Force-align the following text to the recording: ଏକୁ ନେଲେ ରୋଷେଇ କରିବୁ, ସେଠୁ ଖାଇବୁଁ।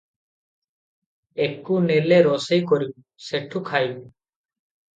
ଏକୁ 1.45 1.77
ନେଲେ 1.89 2.19
ରୋଷେଇ 2.29 2.65
କରିବୁ, 2.73 2.99
ସେଠୁ 3.29 3.65
ଖାଇବୁଁ। 3.71 4.03